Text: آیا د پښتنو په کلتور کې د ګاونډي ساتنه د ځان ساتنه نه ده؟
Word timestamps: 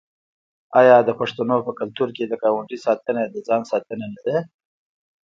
آیا 0.79 0.97
د 1.03 1.09
پښتنو 1.19 1.57
په 1.65 1.71
کلتور 1.79 2.09
کې 2.15 2.23
د 2.27 2.33
ګاونډي 2.43 2.77
ساتنه 2.85 3.21
د 3.27 3.35
ځان 3.47 3.61
ساتنه 3.71 4.05
نه 4.13 4.21
ده؟ 4.25 4.37